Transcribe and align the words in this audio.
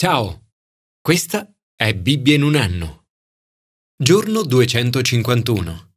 Ciao, 0.00 0.52
questa 1.00 1.52
è 1.74 1.92
Bibbia 1.92 2.36
in 2.36 2.44
un 2.44 2.54
anno. 2.54 3.06
Giorno 4.00 4.44
251. 4.44 5.94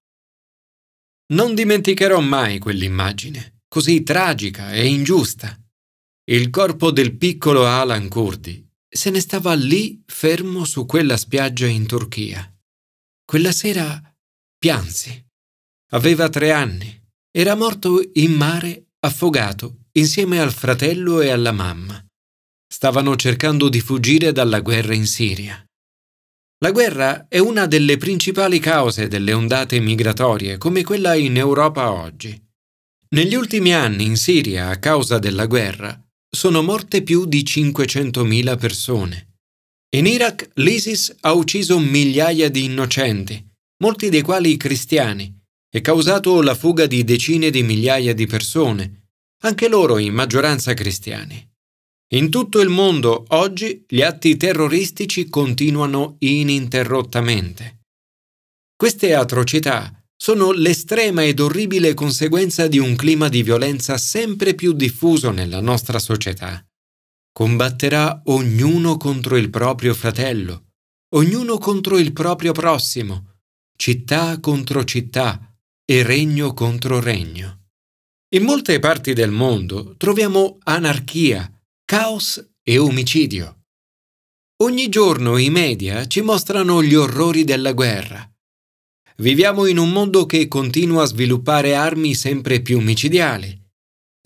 Non 1.33 1.53
dimenticherò 1.53 2.19
mai 2.19 2.57
quell'immagine, 2.57 3.61
così 3.67 4.01
tragica 4.01 4.71
e 4.71 4.87
ingiusta. 4.87 5.55
Il 6.31 6.49
corpo 6.49 6.89
del 6.89 7.15
piccolo 7.15 7.67
Alan 7.67 8.07
Kurdi 8.07 8.67
se 8.89 9.11
ne 9.11 9.19
stava 9.19 9.53
lì 9.53 10.01
fermo 10.07 10.65
su 10.65 10.87
quella 10.87 11.15
spiaggia 11.15 11.67
in 11.67 11.85
Turchia. 11.85 12.51
Quella 13.23 13.51
sera 13.51 14.01
piansi. 14.57 15.29
Aveva 15.91 16.27
tre 16.27 16.51
anni. 16.51 16.91
Era 17.29 17.53
morto 17.53 18.01
in 18.13 18.31
mare 18.31 18.93
affogato 19.01 19.89
insieme 19.91 20.39
al 20.39 20.51
fratello 20.51 21.21
e 21.21 21.29
alla 21.29 21.51
mamma. 21.51 22.03
Stavano 22.73 23.17
cercando 23.17 23.67
di 23.67 23.81
fuggire 23.81 24.31
dalla 24.31 24.61
guerra 24.61 24.93
in 24.93 25.05
Siria. 25.05 25.61
La 26.59 26.71
guerra 26.71 27.27
è 27.27 27.37
una 27.37 27.65
delle 27.65 27.97
principali 27.97 28.59
cause 28.59 29.09
delle 29.09 29.33
ondate 29.33 29.81
migratorie 29.81 30.57
come 30.57 30.81
quella 30.81 31.13
in 31.15 31.35
Europa 31.35 31.91
oggi. 31.91 32.41
Negli 33.09 33.35
ultimi 33.35 33.73
anni 33.73 34.05
in 34.05 34.15
Siria, 34.15 34.69
a 34.69 34.79
causa 34.79 35.19
della 35.19 35.47
guerra, 35.47 36.01
sono 36.33 36.61
morte 36.61 37.03
più 37.03 37.25
di 37.25 37.43
500.000 37.43 38.57
persone. 38.57 39.35
In 39.97 40.05
Iraq 40.05 40.51
l'ISIS 40.53 41.13
ha 41.19 41.33
ucciso 41.33 41.77
migliaia 41.77 42.49
di 42.49 42.63
innocenti, 42.63 43.45
molti 43.83 44.07
dei 44.07 44.21
quali 44.21 44.55
cristiani, 44.55 45.37
e 45.69 45.81
causato 45.81 46.41
la 46.41 46.55
fuga 46.55 46.85
di 46.85 47.03
decine 47.03 47.49
di 47.49 47.63
migliaia 47.63 48.13
di 48.13 48.27
persone, 48.27 49.09
anche 49.41 49.67
loro 49.67 49.97
in 49.97 50.13
maggioranza 50.13 50.73
cristiani. 50.73 51.50
In 52.13 52.29
tutto 52.29 52.59
il 52.59 52.67
mondo 52.67 53.23
oggi 53.29 53.85
gli 53.87 54.01
atti 54.01 54.35
terroristici 54.35 55.29
continuano 55.29 56.17
ininterrottamente. 56.19 57.83
Queste 58.75 59.13
atrocità 59.13 60.03
sono 60.17 60.51
l'estrema 60.51 61.23
ed 61.23 61.39
orribile 61.39 61.93
conseguenza 61.93 62.67
di 62.67 62.79
un 62.79 62.97
clima 62.97 63.29
di 63.29 63.43
violenza 63.43 63.97
sempre 63.97 64.55
più 64.55 64.73
diffuso 64.73 65.31
nella 65.31 65.61
nostra 65.61 65.99
società. 65.99 66.61
Combatterà 67.31 68.23
ognuno 68.25 68.97
contro 68.97 69.37
il 69.37 69.49
proprio 69.49 69.93
fratello, 69.93 70.71
ognuno 71.15 71.57
contro 71.59 71.97
il 71.97 72.11
proprio 72.11 72.51
prossimo, 72.51 73.37
città 73.77 74.37
contro 74.41 74.83
città 74.83 75.55
e 75.85 76.03
regno 76.03 76.53
contro 76.53 76.99
regno. 76.99 77.67
In 78.35 78.43
molte 78.43 78.79
parti 78.79 79.13
del 79.13 79.31
mondo 79.31 79.95
troviamo 79.95 80.57
anarchia, 80.63 81.49
caos 81.91 82.41
e 82.63 82.77
omicidio. 82.77 83.63
Ogni 84.63 84.87
giorno 84.87 85.35
i 85.35 85.49
media 85.49 86.07
ci 86.07 86.21
mostrano 86.21 86.81
gli 86.81 86.95
orrori 86.95 87.43
della 87.43 87.73
guerra 87.73 88.31
Viviamo 89.17 89.65
in 89.65 89.77
un 89.77 89.91
mondo 89.91 90.25
che 90.25 90.47
continua 90.47 91.03
a 91.03 91.07
sviluppare 91.07 91.75
armi 91.75 92.15
sempre 92.15 92.61
più 92.61 92.79
micidiali, 92.79 93.61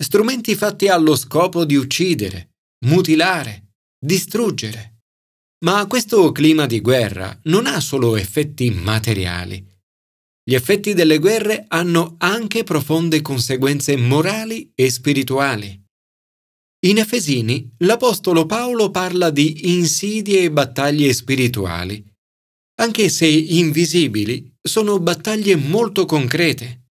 strumenti 0.00 0.54
fatti 0.54 0.86
allo 0.86 1.16
scopo 1.16 1.64
di 1.64 1.74
uccidere, 1.74 2.54
mutilare, 2.86 3.72
distruggere. 3.98 5.00
Ma 5.64 5.84
questo 5.86 6.30
clima 6.30 6.66
di 6.66 6.80
guerra 6.80 7.36
non 7.46 7.66
ha 7.66 7.80
solo 7.80 8.14
effetti 8.14 8.70
materiali. 8.70 9.66
Gli 10.48 10.54
effetti 10.54 10.94
delle 10.94 11.18
guerre 11.18 11.64
hanno 11.66 12.14
anche 12.18 12.62
profonde 12.62 13.22
conseguenze 13.22 13.96
morali 13.96 14.70
e 14.72 14.88
spirituali. 14.88 15.85
In 16.86 16.98
Efesini 16.98 17.74
l'Apostolo 17.78 18.46
Paolo 18.46 18.90
parla 18.90 19.30
di 19.30 19.72
insidie 19.74 20.42
e 20.42 20.50
battaglie 20.50 21.12
spirituali 21.12 22.14
anche 22.78 23.08
se 23.08 23.26
invisibili, 23.26 24.52
sono 24.60 24.98
battaglie 24.98 25.56
molto 25.56 26.04
concrete. 26.04 26.88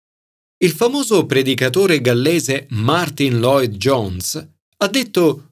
Il 0.63 0.71
famoso 0.71 1.27
predicatore 1.27 2.01
gallese 2.01 2.67
Martin 2.71 3.41
Lloyd 3.41 3.77
Jones 3.77 4.49
ha 4.77 4.89
detto 4.89 5.49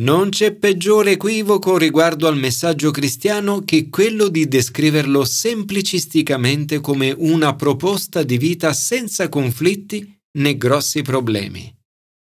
non 0.00 0.30
c'è 0.30 0.52
peggiore 0.54 1.12
equivoco 1.12 1.76
riguardo 1.76 2.26
al 2.26 2.36
messaggio 2.36 2.90
cristiano 2.90 3.62
che 3.64 3.90
quello 3.90 4.28
di 4.28 4.48
descriverlo 4.48 5.24
semplicisticamente 5.24 6.80
come 6.80 7.14
una 7.16 7.54
proposta 7.54 8.22
di 8.22 8.38
vita 8.38 8.72
senza 8.72 9.28
conflitti 9.28 10.18
né 10.38 10.56
grossi 10.56 11.02
problemi. 11.02 11.72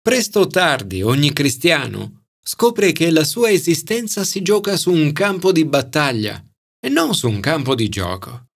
Presto 0.06 0.38
o 0.38 0.46
tardi 0.46 1.02
ogni 1.02 1.32
cristiano 1.32 2.26
scopre 2.40 2.92
che 2.92 3.10
la 3.10 3.24
sua 3.24 3.50
esistenza 3.50 4.22
si 4.22 4.40
gioca 4.40 4.76
su 4.76 4.92
un 4.92 5.10
campo 5.10 5.50
di 5.50 5.64
battaglia 5.64 6.40
e 6.78 6.88
non 6.88 7.12
su 7.12 7.28
un 7.28 7.40
campo 7.40 7.74
di 7.74 7.88
gioco. 7.88 8.50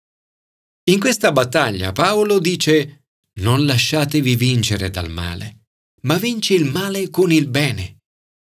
In 0.90 1.00
questa 1.00 1.32
battaglia 1.32 1.90
Paolo 1.90 2.38
dice 2.38 3.06
non 3.40 3.66
lasciatevi 3.66 4.36
vincere 4.36 4.90
dal 4.90 5.10
male, 5.10 5.64
ma 6.02 6.18
vinci 6.18 6.54
il 6.54 6.66
male 6.66 7.10
con 7.10 7.32
il 7.32 7.48
bene. 7.48 8.02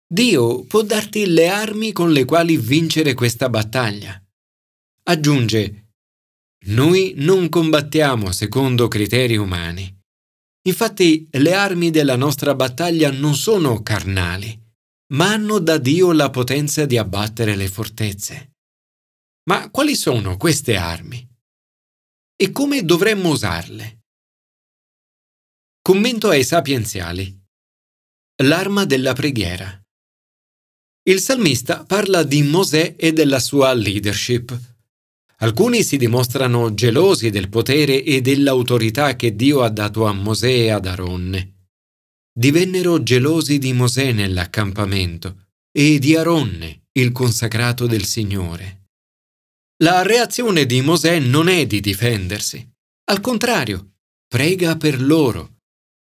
Dio 0.07 0.65
può 0.65 0.83
darti 0.83 1.25
le 1.25 1.49
armi 1.49 1.93
con 1.93 2.13
le 2.13 2.27
quali 2.27 2.59
vincere 2.59 3.15
questa 3.15 3.49
battaglia. 3.49 4.23
Aggiunge, 5.05 5.93
noi 6.67 7.15
non 7.17 7.49
combattiamo 7.49 8.31
secondo 8.33 8.87
criteri 8.89 9.39
umani. 9.39 10.02
Infatti 10.65 11.29
le 11.33 11.55
armi 11.55 11.91
della 11.91 12.17
nostra 12.17 12.55
battaglia 12.55 13.11
non 13.11 13.35
sono 13.35 13.83
carnali, 13.83 14.59
ma 15.13 15.33
hanno 15.33 15.59
da 15.59 15.79
Dio 15.79 16.13
la 16.13 16.31
potenza 16.31 16.87
di 16.87 16.97
abbattere 16.97 17.57
le 17.57 17.69
fortezze. 17.69 18.53
Ma 19.49 19.71
quali 19.71 19.97
sono 19.97 20.37
queste 20.37 20.77
armi? 20.77 21.29
E 22.37 22.53
come 22.53 22.85
dovremmo 22.85 23.31
usarle? 23.31 24.03
Commento 25.83 26.29
ai 26.29 26.45
sapienziali. 26.45 27.41
L'arma 28.45 28.85
della 28.85 29.15
preghiera. 29.15 29.81
Il 31.05 31.19
salmista 31.19 31.85
parla 31.85 32.23
di 32.23 32.43
Mosè 32.45 32.95
e 32.97 33.13
della 33.13 33.41
sua 33.41 33.73
leadership. 33.75 34.72
Alcuni 35.43 35.83
si 35.83 35.97
dimostrano 35.97 36.73
gelosi 36.73 37.31
del 37.31 37.49
potere 37.49 38.05
e 38.05 38.21
dell'autorità 38.21 39.17
che 39.17 39.35
Dio 39.35 39.63
ha 39.63 39.71
dato 39.71 40.07
a 40.07 40.13
Mosè 40.13 40.49
e 40.49 40.71
ad 40.71 40.87
Aronne. 40.87 41.67
Divennero 42.33 43.03
gelosi 43.03 43.59
di 43.59 43.73
Mosè 43.73 44.13
nell'accampamento 44.13 45.49
e 45.77 45.99
di 45.99 46.15
Aronne, 46.15 46.85
il 46.93 47.11
consacrato 47.11 47.89
del 47.89 48.05
Signore. 48.05 48.91
La 49.83 50.03
reazione 50.03 50.65
di 50.65 50.81
Mosè 50.81 51.19
non 51.19 51.49
è 51.49 51.67
di 51.67 51.81
difendersi. 51.81 52.65
Al 53.11 53.21
contrario, 53.21 53.95
prega 54.29 54.77
per 54.77 55.03
loro. 55.03 55.57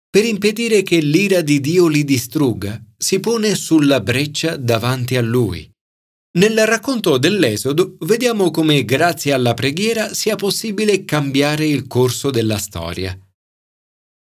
Per 0.09 0.25
impedire 0.25 0.83
che 0.83 0.99
l'ira 0.99 1.39
di 1.39 1.61
Dio 1.61 1.87
li 1.87 2.03
distrugga, 2.03 2.83
si 2.97 3.21
pone 3.21 3.55
sulla 3.55 4.01
breccia 4.01 4.57
davanti 4.57 5.15
a 5.15 5.21
lui. 5.21 5.71
Nel 6.33 6.65
racconto 6.65 7.17
dell'Esodo 7.17 7.97
vediamo 8.01 8.51
come 8.51 8.85
grazie 8.85 9.33
alla 9.33 9.53
preghiera 9.53 10.13
sia 10.13 10.37
possibile 10.37 11.03
cambiare 11.03 11.67
il 11.67 11.87
corso 11.87 12.29
della 12.29 12.57
storia. 12.57 13.17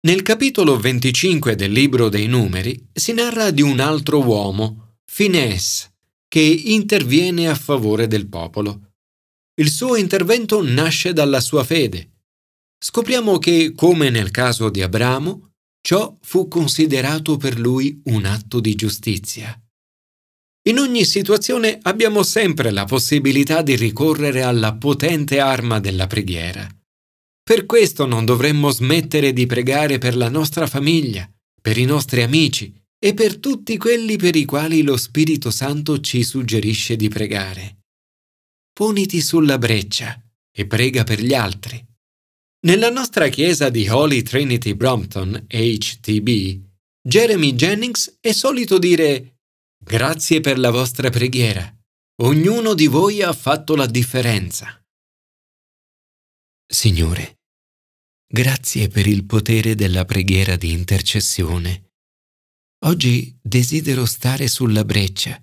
Nel 0.06 0.22
capitolo 0.22 0.78
25 0.78 1.56
del 1.56 1.72
libro 1.72 2.08
dei 2.08 2.28
numeri 2.28 2.88
si 2.92 3.12
narra 3.12 3.50
di 3.50 3.62
un 3.62 3.80
altro 3.80 4.22
uomo, 4.22 4.98
Fines, 5.10 5.90
che 6.28 6.40
interviene 6.40 7.48
a 7.48 7.56
favore 7.56 8.06
del 8.06 8.28
popolo. 8.28 8.92
Il 9.54 9.68
suo 9.68 9.96
intervento 9.96 10.62
nasce 10.62 11.12
dalla 11.12 11.40
sua 11.40 11.64
fede. 11.64 12.12
Scopriamo 12.78 13.38
che, 13.38 13.72
come 13.74 14.08
nel 14.08 14.30
caso 14.30 14.70
di 14.70 14.82
Abramo, 14.82 15.54
ciò 15.80 16.16
fu 16.22 16.46
considerato 16.46 17.36
per 17.36 17.58
lui 17.58 18.00
un 18.04 18.24
atto 18.24 18.60
di 18.60 18.76
giustizia. 18.76 19.60
In 20.68 20.78
ogni 20.78 21.04
situazione 21.04 21.78
abbiamo 21.82 22.22
sempre 22.22 22.70
la 22.70 22.84
possibilità 22.84 23.62
di 23.62 23.74
ricorrere 23.74 24.42
alla 24.42 24.74
potente 24.74 25.40
arma 25.40 25.80
della 25.80 26.06
preghiera. 26.06 26.66
Per 27.42 27.64
questo 27.64 28.06
non 28.06 28.24
dovremmo 28.24 28.70
smettere 28.70 29.32
di 29.32 29.46
pregare 29.46 29.98
per 29.98 30.16
la 30.16 30.28
nostra 30.28 30.66
famiglia, 30.66 31.28
per 31.60 31.78
i 31.78 31.84
nostri 31.84 32.22
amici 32.22 32.74
e 32.98 33.14
per 33.14 33.38
tutti 33.38 33.76
quelli 33.76 34.16
per 34.16 34.36
i 34.36 34.44
quali 34.44 34.82
lo 34.82 34.96
Spirito 34.96 35.50
Santo 35.50 36.00
ci 36.00 36.22
suggerisce 36.22 36.96
di 36.96 37.08
pregare 37.08 37.78
poniti 38.78 39.20
sulla 39.20 39.58
breccia 39.58 40.22
e 40.54 40.64
prega 40.68 41.02
per 41.02 41.20
gli 41.20 41.34
altri. 41.34 41.84
Nella 42.66 42.90
nostra 42.90 43.26
chiesa 43.26 43.70
di 43.70 43.88
Holy 43.88 44.22
Trinity 44.22 44.74
Brompton, 44.74 45.46
HTB, 45.48 46.60
Jeremy 47.02 47.54
Jennings 47.54 48.18
è 48.20 48.30
solito 48.30 48.78
dire 48.78 49.37
Grazie 49.78 50.40
per 50.40 50.58
la 50.58 50.70
vostra 50.70 51.08
preghiera. 51.10 51.72
Ognuno 52.20 52.74
di 52.74 52.86
voi 52.86 53.22
ha 53.22 53.32
fatto 53.32 53.76
la 53.76 53.86
differenza. 53.86 54.84
Signore, 56.66 57.38
grazie 58.26 58.88
per 58.88 59.06
il 59.06 59.24
potere 59.24 59.74
della 59.74 60.04
preghiera 60.04 60.56
di 60.56 60.72
intercessione. 60.72 61.92
Oggi 62.86 63.38
desidero 63.40 64.04
stare 64.04 64.48
sulla 64.48 64.84
breccia 64.84 65.42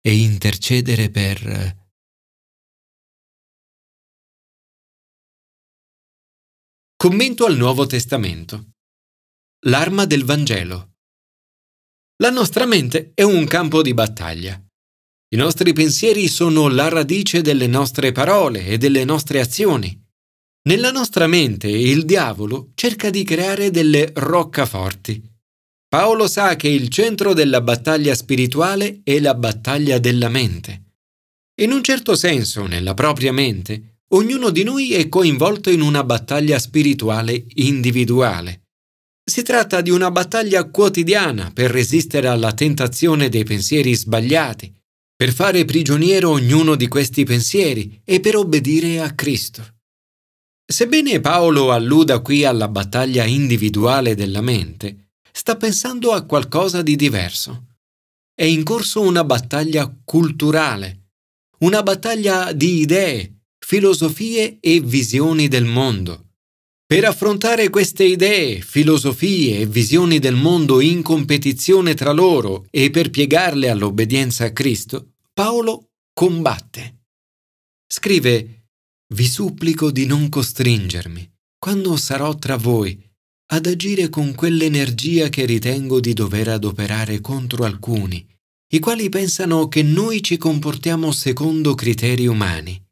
e 0.00 0.16
intercedere 0.16 1.10
per... 1.10 1.76
Commento 6.96 7.46
al 7.46 7.56
Nuovo 7.56 7.86
Testamento. 7.86 8.72
L'arma 9.66 10.04
del 10.04 10.24
Vangelo. 10.24 10.97
La 12.20 12.30
nostra 12.30 12.66
mente 12.66 13.12
è 13.14 13.22
un 13.22 13.46
campo 13.46 13.80
di 13.80 13.94
battaglia. 13.94 14.60
I 15.32 15.36
nostri 15.36 15.72
pensieri 15.72 16.26
sono 16.26 16.66
la 16.66 16.88
radice 16.88 17.42
delle 17.42 17.68
nostre 17.68 18.10
parole 18.10 18.66
e 18.66 18.76
delle 18.76 19.04
nostre 19.04 19.38
azioni. 19.38 19.96
Nella 20.68 20.90
nostra 20.90 21.28
mente 21.28 21.68
il 21.68 22.04
diavolo 22.04 22.72
cerca 22.74 23.10
di 23.10 23.22
creare 23.22 23.70
delle 23.70 24.10
roccaforti. 24.12 25.22
Paolo 25.88 26.26
sa 26.26 26.56
che 26.56 26.66
il 26.66 26.88
centro 26.88 27.34
della 27.34 27.60
battaglia 27.60 28.16
spirituale 28.16 29.00
è 29.04 29.20
la 29.20 29.34
battaglia 29.34 29.98
della 30.00 30.28
mente. 30.28 30.94
In 31.60 31.70
un 31.70 31.84
certo 31.84 32.16
senso, 32.16 32.66
nella 32.66 32.94
propria 32.94 33.32
mente, 33.32 34.00
ognuno 34.08 34.50
di 34.50 34.64
noi 34.64 34.92
è 34.92 35.08
coinvolto 35.08 35.70
in 35.70 35.82
una 35.82 36.02
battaglia 36.02 36.58
spirituale 36.58 37.44
individuale. 37.54 38.67
Si 39.28 39.42
tratta 39.42 39.82
di 39.82 39.90
una 39.90 40.10
battaglia 40.10 40.64
quotidiana 40.70 41.50
per 41.52 41.70
resistere 41.70 42.28
alla 42.28 42.54
tentazione 42.54 43.28
dei 43.28 43.44
pensieri 43.44 43.94
sbagliati, 43.94 44.74
per 45.14 45.34
fare 45.34 45.66
prigioniero 45.66 46.30
ognuno 46.30 46.76
di 46.76 46.88
questi 46.88 47.24
pensieri 47.24 48.00
e 48.06 48.20
per 48.20 48.36
obbedire 48.36 49.00
a 49.00 49.12
Cristo. 49.12 49.80
Sebbene 50.64 51.20
Paolo 51.20 51.72
alluda 51.72 52.20
qui 52.20 52.46
alla 52.46 52.68
battaglia 52.68 53.26
individuale 53.26 54.14
della 54.14 54.40
mente, 54.40 55.10
sta 55.30 55.56
pensando 55.56 56.12
a 56.12 56.22
qualcosa 56.22 56.80
di 56.80 56.96
diverso. 56.96 57.74
È 58.34 58.44
in 58.44 58.64
corso 58.64 59.02
una 59.02 59.24
battaglia 59.24 59.94
culturale, 60.04 61.10
una 61.58 61.82
battaglia 61.82 62.54
di 62.54 62.80
idee, 62.80 63.40
filosofie 63.58 64.56
e 64.58 64.80
visioni 64.80 65.48
del 65.48 65.66
mondo. 65.66 66.27
Per 66.90 67.04
affrontare 67.04 67.68
queste 67.68 68.04
idee, 68.04 68.62
filosofie 68.62 69.58
e 69.58 69.66
visioni 69.66 70.18
del 70.18 70.36
mondo 70.36 70.80
in 70.80 71.02
competizione 71.02 71.92
tra 71.92 72.12
loro 72.12 72.64
e 72.70 72.88
per 72.88 73.10
piegarle 73.10 73.68
all'obbedienza 73.68 74.46
a 74.46 74.52
Cristo, 74.52 75.16
Paolo 75.34 75.90
combatte. 76.14 77.02
Scrive, 77.86 78.68
Vi 79.12 79.26
supplico 79.26 79.90
di 79.90 80.06
non 80.06 80.30
costringermi, 80.30 81.30
quando 81.58 81.94
sarò 81.98 82.34
tra 82.36 82.56
voi, 82.56 82.98
ad 83.48 83.66
agire 83.66 84.08
con 84.08 84.34
quell'energia 84.34 85.28
che 85.28 85.44
ritengo 85.44 86.00
di 86.00 86.14
dover 86.14 86.48
adoperare 86.48 87.20
contro 87.20 87.64
alcuni, 87.64 88.26
i 88.72 88.78
quali 88.78 89.10
pensano 89.10 89.68
che 89.68 89.82
noi 89.82 90.22
ci 90.22 90.38
comportiamo 90.38 91.12
secondo 91.12 91.74
criteri 91.74 92.26
umani. 92.26 92.82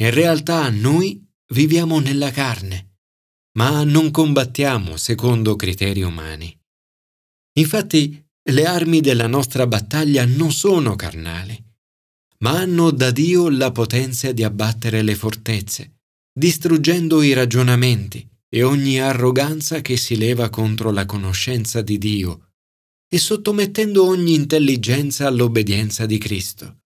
In 0.00 0.10
realtà 0.10 0.68
noi 0.70 1.24
viviamo 1.50 2.00
nella 2.00 2.32
carne 2.32 2.87
ma 3.58 3.82
non 3.82 4.12
combattiamo 4.12 4.96
secondo 4.96 5.56
criteri 5.56 6.02
umani. 6.02 6.56
Infatti, 7.58 8.24
le 8.50 8.64
armi 8.64 9.00
della 9.00 9.26
nostra 9.26 9.66
battaglia 9.66 10.24
non 10.24 10.52
sono 10.52 10.94
carnali, 10.94 11.60
ma 12.38 12.60
hanno 12.60 12.92
da 12.92 13.10
Dio 13.10 13.50
la 13.50 13.72
potenza 13.72 14.30
di 14.30 14.44
abbattere 14.44 15.02
le 15.02 15.16
fortezze, 15.16 16.02
distruggendo 16.32 17.20
i 17.20 17.32
ragionamenti 17.32 18.24
e 18.48 18.62
ogni 18.62 19.00
arroganza 19.00 19.80
che 19.80 19.96
si 19.96 20.16
leva 20.16 20.50
contro 20.50 20.92
la 20.92 21.04
conoscenza 21.04 21.82
di 21.82 21.98
Dio 21.98 22.52
e 23.12 23.18
sottomettendo 23.18 24.06
ogni 24.06 24.34
intelligenza 24.34 25.26
all'obbedienza 25.26 26.06
di 26.06 26.16
Cristo. 26.18 26.82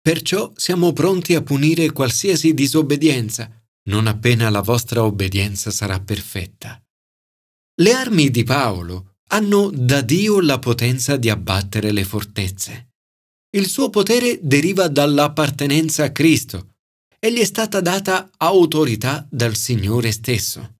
Perciò 0.00 0.52
siamo 0.54 0.92
pronti 0.92 1.34
a 1.34 1.42
punire 1.42 1.90
qualsiasi 1.90 2.54
disobbedienza 2.54 3.63
non 3.88 4.06
appena 4.06 4.50
la 4.50 4.60
vostra 4.60 5.04
obbedienza 5.04 5.70
sarà 5.70 6.00
perfetta. 6.00 6.80
Le 7.80 7.92
armi 7.92 8.30
di 8.30 8.44
Paolo 8.44 9.16
hanno 9.28 9.70
da 9.72 10.00
Dio 10.00 10.40
la 10.40 10.58
potenza 10.58 11.16
di 11.16 11.28
abbattere 11.28 11.90
le 11.90 12.04
fortezze. 12.04 12.90
Il 13.54 13.66
suo 13.66 13.90
potere 13.90 14.38
deriva 14.42 14.88
dall'appartenenza 14.88 16.04
a 16.04 16.12
Cristo 16.12 16.74
e 17.18 17.32
gli 17.32 17.38
è 17.38 17.44
stata 17.44 17.80
data 17.80 18.30
autorità 18.36 19.26
dal 19.30 19.56
Signore 19.56 20.12
stesso. 20.12 20.74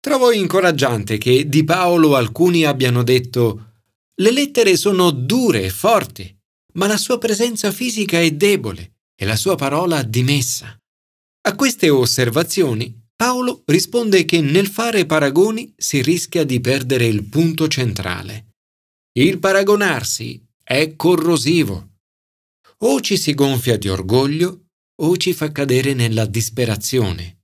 Trovo 0.00 0.30
incoraggiante 0.30 1.18
che 1.18 1.48
di 1.48 1.64
Paolo 1.64 2.14
alcuni 2.14 2.64
abbiano 2.64 3.02
detto 3.02 3.72
le 4.14 4.30
lettere 4.30 4.76
sono 4.76 5.10
dure 5.10 5.64
e 5.64 5.70
forti, 5.70 6.34
ma 6.74 6.86
la 6.86 6.96
sua 6.96 7.18
presenza 7.18 7.72
fisica 7.72 8.20
è 8.20 8.30
debole 8.30 8.98
e 9.14 9.24
la 9.24 9.36
sua 9.36 9.56
parola 9.56 10.02
dimessa. 10.02 10.75
A 11.46 11.54
queste 11.54 11.90
osservazioni 11.90 13.04
Paolo 13.14 13.62
risponde 13.66 14.24
che 14.24 14.40
nel 14.40 14.66
fare 14.66 15.06
paragoni 15.06 15.72
si 15.76 16.02
rischia 16.02 16.44
di 16.44 16.60
perdere 16.60 17.06
il 17.06 17.24
punto 17.28 17.68
centrale. 17.68 18.54
Il 19.16 19.38
paragonarsi 19.38 20.44
è 20.60 20.96
corrosivo. 20.96 21.92
O 22.78 23.00
ci 23.00 23.16
si 23.16 23.32
gonfia 23.34 23.78
di 23.78 23.88
orgoglio 23.88 24.66
o 25.00 25.16
ci 25.16 25.32
fa 25.32 25.52
cadere 25.52 25.94
nella 25.94 26.26
disperazione. 26.26 27.42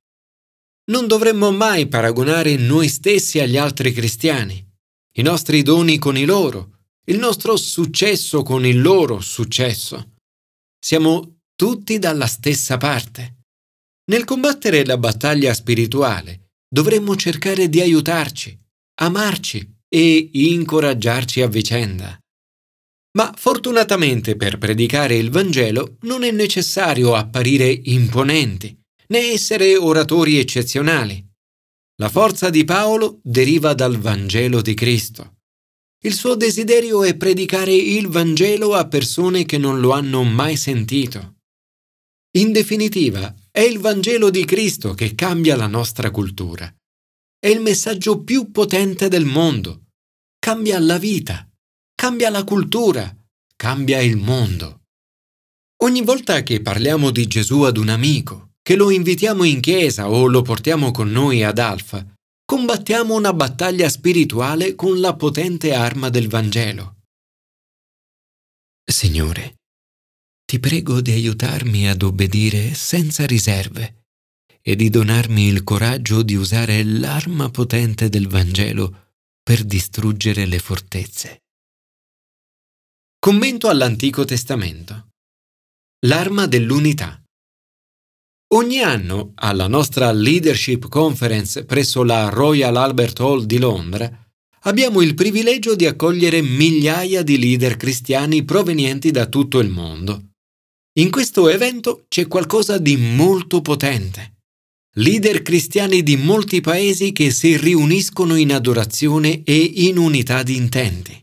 Non 0.91 1.07
dovremmo 1.07 1.53
mai 1.53 1.87
paragonare 1.87 2.57
noi 2.57 2.89
stessi 2.89 3.39
agli 3.39 3.57
altri 3.57 3.93
cristiani, 3.93 4.69
i 5.15 5.23
nostri 5.23 5.63
doni 5.63 5.99
con 5.99 6.17
i 6.17 6.25
loro, 6.25 6.87
il 7.07 7.19
nostro 7.19 7.57
successo 7.57 8.43
con 8.43 8.67
il 8.67 8.83
loro 8.83 9.21
successo. 9.21 10.17
Siamo 10.77 11.43
tutti 11.55 12.01
dalla 12.01 12.27
stessa 12.27 12.77
parte. 12.79 13.42
Nel 14.11 14.25
combattere 14.25 14.85
la 14.85 14.99
battaglia 14.99 15.55
spirituale 15.55 16.51
dovremmo 16.69 17.15
cercare 17.17 17.69
di 17.69 17.81
aiutarci, 17.81 18.59
amarci 19.01 19.81
e 19.89 20.31
incoraggiarci 20.33 21.43
a 21.43 21.47
vicenda. 21.47 22.19
Ma 23.15 23.33
fortunatamente 23.37 24.37
per 24.37 24.59
predicare 24.59 25.17
il 25.17 25.31
Vangelo 25.31 25.99
non 26.03 26.25
è 26.25 26.31
necessario 26.31 27.15
apparire 27.15 27.69
imponenti, 27.85 28.77
né 29.09 29.19
essere 29.19 29.77
oratori 29.77 30.39
eccezionali. 30.39 31.25
La 32.01 32.09
forza 32.09 32.49
di 32.49 32.65
Paolo 32.65 33.21
deriva 33.23 33.75
dal 33.75 33.99
Vangelo 33.99 34.63
di 34.63 34.75
Cristo. 34.75 35.35
Il 36.05 36.15
suo 36.15 36.35
desiderio 36.35 37.05
è 37.05 37.15
predicare 37.15 37.75
il 37.75 38.09
Vangelo 38.09 38.75
a 38.75 38.89
persone 38.89 39.45
che 39.45 39.59
non 39.59 39.79
lo 39.79 39.93
hanno 39.93 40.25
mai 40.25 40.57
sentito. 40.57 41.35
In 42.39 42.51
definitiva, 42.51 43.33
è 43.55 43.61
il 43.61 43.81
Vangelo 43.81 44.31
di 44.31 44.47
Cristo 44.47 44.95
che 44.95 45.15
cambia 45.15 45.57
la 45.57 45.67
nostra 45.67 46.11
cultura. 46.11 46.75
È 47.39 47.49
il 47.49 47.61
messaggio 47.61 48.25
più 48.25 48.51
potente 48.51 49.09
del 49.09 49.27
mondo. 49.27 49.89
Cambia 50.39 50.79
la 50.81 50.97
vita, 50.97 51.47
cambia 51.95 52.31
la 52.31 52.45
cultura, 52.45 53.15
cambia 53.55 54.01
il 54.01 54.17
mondo. 54.17 54.85
Ogni 55.83 56.01
volta 56.01 56.43
che 56.43 56.63
parliamo 56.63 57.11
di 57.11 57.27
Gesù 57.27 57.61
ad 57.63 57.77
un 57.77 57.91
amico, 57.91 58.53
che 58.63 58.75
lo 58.75 58.91
invitiamo 58.91 59.45
in 59.45 59.61
chiesa 59.61 60.09
o 60.09 60.27
lo 60.27 60.41
portiamo 60.41 60.91
con 60.91 61.11
noi 61.11 61.45
ad 61.45 61.59
Alfa, 61.59 62.07
combattiamo 62.47 63.15
una 63.15 63.35
battaglia 63.35 63.91
spirituale 63.91 64.75
con 64.75 64.99
la 64.99 65.15
potente 65.15 65.75
arma 65.75 66.09
del 66.09 66.29
Vangelo. 66.29 67.01
Signore, 68.83 69.57
ti 70.53 70.61
prego 70.61 71.01
di 71.01 71.13
aiutarmi 71.13 71.89
ad 71.89 72.03
obbedire 72.03 72.75
senza 72.75 73.25
riserve 73.25 74.05
e 74.61 74.77
di 74.77 74.91
donarmi 74.91 75.47
il 75.47 75.65
coraggio 75.65 76.23
di 76.23 76.35
usare 76.35 76.85
l'arma 76.85 77.49
potente 77.49 78.11
del 78.11 78.29
Vangelo 78.29 79.13
per 79.43 79.65
distruggere 79.65 80.45
le 80.45 80.59
fortezze. 80.59 81.45
Commento 83.19 83.71
all'Antico 83.71 84.27
Testamento. 84.27 85.13
L'arma 86.05 86.45
dell'unità. 86.45 87.19
Ogni 88.49 88.81
anno, 88.81 89.33
alla 89.37 89.69
nostra 89.69 90.13
Leadership 90.13 90.87
Conference 90.89 91.65
presso 91.65 92.03
la 92.03 92.29
Royal 92.29 92.77
Albert 92.77 93.21
Hall 93.21 93.45
di 93.45 93.57
Londra, 93.57 94.31
abbiamo 94.65 95.01
il 95.01 95.15
privilegio 95.15 95.75
di 95.75 95.87
accogliere 95.87 96.43
migliaia 96.43 97.23
di 97.23 97.39
leader 97.39 97.79
cristiani 97.79 98.45
provenienti 98.45 99.11
da 99.11 99.25
tutto 99.25 99.59
il 99.59 99.71
mondo. 99.71 100.27
In 100.99 101.11
questo 101.11 101.49
evento 101.49 102.05
c'è 102.09 102.29
qualcosa 102.29 102.77
di 102.77 102.99
molto 102.99 103.63
potente. 103.63 104.41
Leader 104.97 105.41
cristiani 105.41 106.03
di 106.03 106.17
molti 106.19 106.61
paesi 106.61 107.13
che 107.13 107.31
si 107.31 107.57
riuniscono 107.57 108.37
in 108.37 108.53
adorazione 108.53 109.43
e 109.43 109.57
in 109.57 109.97
unità 109.97 110.43
di 110.43 110.55
intenti. 110.55 111.19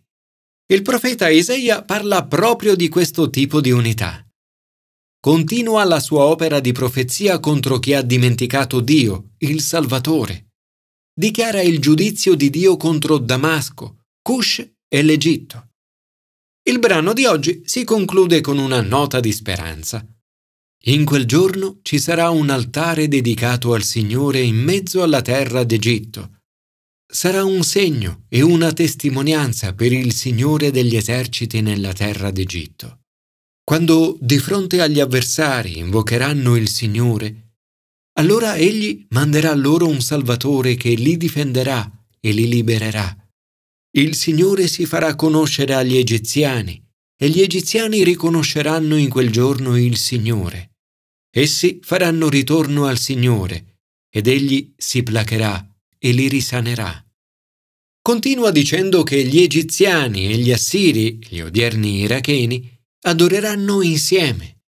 Il 0.72 0.82
profeta 0.82 1.30
Isaia 1.30 1.84
parla 1.84 2.26
proprio 2.26 2.76
di 2.76 2.90
questo 2.90 3.30
tipo 3.30 3.62
di 3.62 3.70
unità. 3.70 4.26
Continua 5.20 5.84
la 5.84 6.00
sua 6.00 6.24
opera 6.24 6.60
di 6.60 6.72
profezia 6.72 7.40
contro 7.40 7.78
chi 7.78 7.94
ha 7.94 8.02
dimenticato 8.02 8.80
Dio, 8.80 9.34
il 9.40 9.62
Salvatore. 9.62 10.54
Dichiara 11.14 11.62
il 11.62 11.80
giudizio 11.80 12.34
di 12.34 12.50
Dio 12.50 12.76
contro 12.76 13.20
Damasco, 13.20 14.06
Cush 14.20 14.68
e 14.88 15.02
l'Egitto. 15.04 15.69
Il 16.70 16.78
brano 16.78 17.14
di 17.14 17.26
oggi 17.26 17.64
si 17.66 17.84
conclude 17.84 18.42
con 18.42 18.60
una 18.60 18.80
nota 18.82 19.20
di 19.20 19.32
speranza. 19.32 20.06
In 20.84 21.04
quel 21.04 21.26
giorno 21.26 21.80
ci 21.82 21.98
sarà 21.98 22.30
un 22.30 22.52
altare 22.52 23.08
dedicato 23.08 23.74
al 23.74 23.82
Signore 23.82 24.42
in 24.42 24.58
mezzo 24.58 25.02
alla 25.02 25.24
terra 25.24 25.64
d'Egitto. 25.64 26.42
Sarà 27.12 27.44
un 27.44 27.64
segno 27.64 28.26
e 28.30 28.44
una 28.44 28.72
testimonianza 28.72 29.74
per 29.74 29.92
il 29.92 30.14
Signore 30.14 30.70
degli 30.70 30.96
eserciti 30.96 31.62
nella 31.62 31.92
terra 31.92 32.30
d'Egitto. 32.30 33.00
Quando 33.64 34.16
di 34.22 34.38
fronte 34.38 34.80
agli 34.80 35.00
avversari 35.00 35.80
invocheranno 35.80 36.56
il 36.56 36.70
Signore, 36.70 37.56
allora 38.20 38.56
Egli 38.56 39.08
manderà 39.10 39.56
loro 39.56 39.88
un 39.88 40.02
Salvatore 40.02 40.76
che 40.76 40.94
li 40.94 41.18
difenderà 41.18 41.92
e 42.20 42.32
li 42.32 42.48
libererà. 42.48 43.18
Il 43.92 44.14
Signore 44.16 44.68
si 44.68 44.86
farà 44.86 45.16
conoscere 45.16 45.74
agli 45.74 45.98
egiziani 45.98 46.80
e 47.18 47.30
gli 47.30 47.42
egiziani 47.42 48.04
riconosceranno 48.04 48.96
in 48.96 49.10
quel 49.10 49.32
giorno 49.32 49.76
il 49.78 49.98
Signore. 49.98 50.76
Essi 51.32 51.80
faranno 51.82 52.30
ritorno 52.30 52.86
al 52.86 53.00
Signore 53.00 53.80
ed 54.12 54.28
Egli 54.28 54.74
si 54.78 55.02
placherà 55.02 55.68
e 55.98 56.12
li 56.12 56.28
risanerà. 56.28 57.04
Continua 58.02 58.52
dicendo 58.52 59.04
che 59.04 59.24
gli 59.24 59.40
egiziani 59.40 60.32
e 60.32 60.38
gli 60.38 60.52
assiri, 60.52 61.20
gli 61.28 61.40
odierni 61.40 62.02
iracheni, 62.02 62.72
adoreranno 63.02 63.82
insieme. 63.82 64.64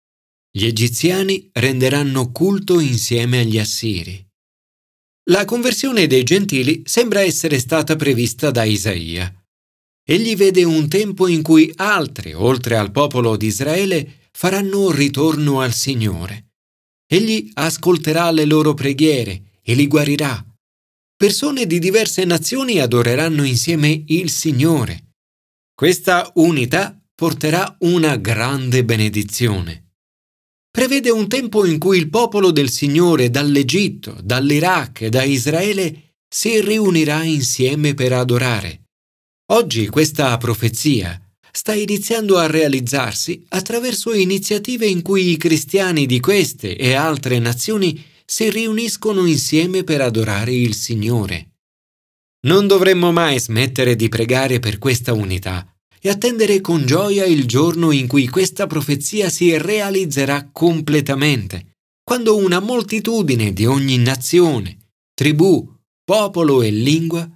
Gli 0.51 0.65
egiziani 0.65 1.51
renderanno 1.53 2.31
culto 2.31 2.81
insieme 2.81 3.41
agli 3.41 3.59
assiri. 3.59 4.28
La 5.31 5.45
conversione 5.45 6.07
dei 6.07 6.23
gentili 6.23 6.83
sembra 6.87 7.21
essere 7.21 7.59
stata 7.59 7.97
prevista 7.97 8.51
da 8.51 8.65
Isaia. 8.65 9.31
Egli 10.03 10.35
vede 10.35 10.65
un 10.65 10.89
tempo 10.89 11.29
in 11.29 11.43
cui 11.43 11.71
altri, 11.77 12.33
oltre 12.33 12.79
al 12.79 12.91
popolo 12.91 13.37
di 13.37 13.47
Israele, 13.47 14.29
faranno 14.33 14.91
ritorno 14.91 15.61
al 15.61 15.75
Signore. 15.75 16.53
Egli 17.07 17.51
ascolterà 17.53 18.31
le 18.31 18.47
loro 18.47 18.73
preghiere 18.73 19.59
e 19.63 19.75
li 19.75 19.87
guarirà. 19.87 20.43
Persone 21.15 21.67
di 21.67 21.79
diverse 21.79 22.25
nazioni 22.25 22.81
adoreranno 22.81 23.45
insieme 23.45 24.05
il 24.07 24.31
Signore. 24.31 25.17
Questa 25.75 26.33
unità 26.37 26.99
porterà 27.15 27.77
una 27.81 28.17
grande 28.17 28.83
benedizione 28.83 29.88
prevede 30.79 31.11
un 31.11 31.27
tempo 31.27 31.67
in 31.67 31.77
cui 31.77 31.99
il 31.99 32.09
popolo 32.09 32.53
del 32.53 32.71
Signore 32.71 33.31
dall'Egitto, 33.31 34.17
dall'Iraq 34.23 35.01
e 35.01 35.09
da 35.09 35.25
Israele 35.25 36.15
si 36.29 36.61
riunirà 36.61 37.25
insieme 37.25 37.95
per 37.95 38.13
adorare. 38.13 38.83
Oggi 39.55 39.89
questa 39.89 40.37
profezia 40.37 41.21
sta 41.51 41.75
iniziando 41.75 42.39
a 42.39 42.47
realizzarsi 42.47 43.45
attraverso 43.49 44.15
iniziative 44.15 44.87
in 44.87 45.03
cui 45.03 45.33
i 45.33 45.37
cristiani 45.37 46.07
di 46.07 46.21
queste 46.21 46.77
e 46.77 46.95
altre 46.95 47.41
nazioni 47.41 48.01
si 48.25 48.49
riuniscono 48.49 49.27
insieme 49.27 49.83
per 49.83 50.01
adorare 50.01 50.55
il 50.55 50.77
Signore. 50.77 51.55
Non 52.47 52.69
dovremmo 52.69 53.11
mai 53.11 53.41
smettere 53.41 53.97
di 53.97 54.09
pregare 54.09 54.61
per 54.61 54.79
questa 54.79 55.13
unità, 55.13 55.77
e 56.01 56.09
attendere 56.09 56.61
con 56.61 56.87
gioia 56.87 57.25
il 57.25 57.47
giorno 57.47 57.91
in 57.91 58.07
cui 58.07 58.29
questa 58.29 58.67
profezia 58.67 59.29
si 59.29 59.57
realizzerà 59.57 60.49
completamente, 60.51 61.77
quando 62.03 62.37
una 62.37 62.61
moltitudine 62.61 63.53
di 63.53 63.67
ogni 63.67 63.99
nazione, 63.99 64.93
tribù, 65.15 65.77
popolo 66.05 66.63
e 66.63 66.71
lingua 66.71 67.29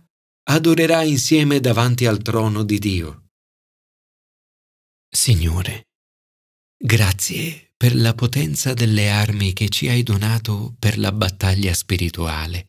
adorerà 0.44 1.02
insieme 1.02 1.60
davanti 1.60 2.06
al 2.06 2.22
trono 2.22 2.62
di 2.62 2.78
Dio. 2.78 3.24
Signore, 5.14 5.88
grazie 6.76 7.72
per 7.76 7.94
la 7.94 8.14
potenza 8.14 8.72
delle 8.72 9.10
armi 9.10 9.52
che 9.52 9.68
ci 9.68 9.88
hai 9.88 10.02
donato 10.02 10.74
per 10.78 10.98
la 10.98 11.12
battaglia 11.12 11.74
spirituale. 11.74 12.68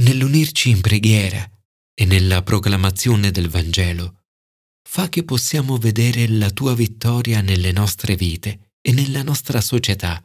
Nell'unirci 0.00 0.70
in 0.70 0.80
preghiera 0.80 1.48
e 1.94 2.04
nella 2.04 2.42
proclamazione 2.42 3.30
del 3.30 3.48
Vangelo, 3.48 4.17
fa 4.90 5.10
che 5.10 5.22
possiamo 5.22 5.76
vedere 5.76 6.26
la 6.28 6.48
tua 6.48 6.74
vittoria 6.74 7.42
nelle 7.42 7.72
nostre 7.72 8.16
vite 8.16 8.72
e 8.80 8.92
nella 8.92 9.22
nostra 9.22 9.60
società, 9.60 10.24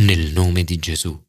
nel 0.00 0.32
nome 0.32 0.64
di 0.64 0.78
Gesù. 0.78 1.23